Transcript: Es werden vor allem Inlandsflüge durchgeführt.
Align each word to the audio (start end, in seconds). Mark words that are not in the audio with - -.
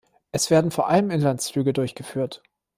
Es 0.31 0.49
werden 0.49 0.71
vor 0.71 0.89
allem 0.89 1.11
Inlandsflüge 1.11 1.73
durchgeführt. 1.73 2.41